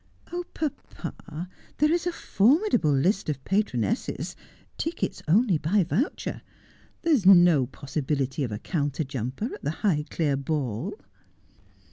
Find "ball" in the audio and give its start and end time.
10.43-10.95